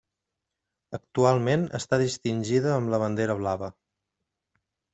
[0.97, 3.73] Actualment està distingida amb la bandera blava.